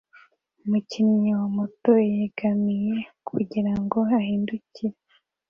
[0.63, 2.95] Umukinnyi wa moto yegamiye
[3.27, 4.97] kugirango ahindukire